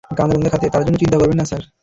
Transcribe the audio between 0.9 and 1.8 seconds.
চিন্তা করবেন না, স্যার।